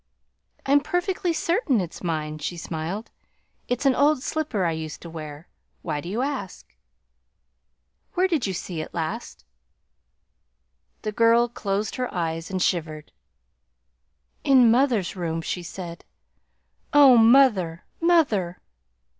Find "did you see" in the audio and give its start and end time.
8.27-8.81